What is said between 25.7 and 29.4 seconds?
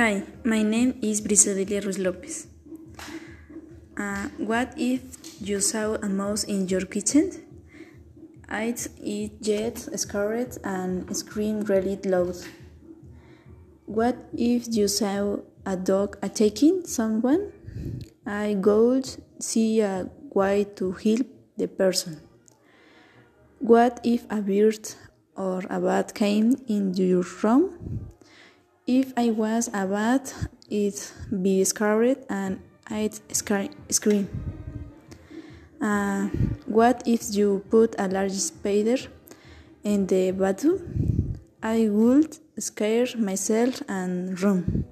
bat came into your room? If I